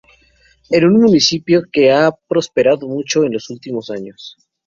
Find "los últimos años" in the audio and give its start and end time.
3.33-4.35